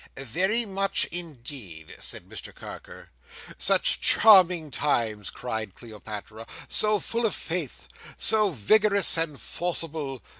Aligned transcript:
"Very 0.17 0.65
much, 0.65 1.05
indeed," 1.11 1.95
said 1.99 2.27
Mr 2.27 2.51
Carker. 2.55 3.11
"Such 3.59 3.99
charming 4.01 4.71
times!" 4.71 5.29
cried 5.29 5.75
Cleopatra. 5.75 6.47
"So 6.67 6.97
full 6.99 7.27
of 7.27 7.35
faith! 7.35 7.85
So 8.17 8.49
vigorous 8.49 9.15
and 9.15 9.39
forcible! 9.39 10.23